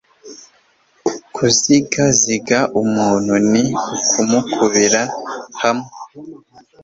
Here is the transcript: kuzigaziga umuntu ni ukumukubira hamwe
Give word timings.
kuzigaziga 1.35 2.59
umuntu 2.81 3.33
ni 3.51 3.63
ukumukubira 3.95 5.01
hamwe 5.61 5.89